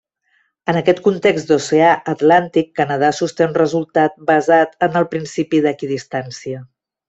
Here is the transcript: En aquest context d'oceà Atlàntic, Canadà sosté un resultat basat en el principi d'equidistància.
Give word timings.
En 0.71 0.77
aquest 0.79 1.01
context 1.07 1.51
d'oceà 1.51 1.91
Atlàntic, 2.13 2.71
Canadà 2.81 3.11
sosté 3.19 3.47
un 3.49 3.53
resultat 3.61 4.19
basat 4.33 4.75
en 4.89 4.99
el 5.03 5.07
principi 5.15 5.65
d'equidistància. 5.69 6.69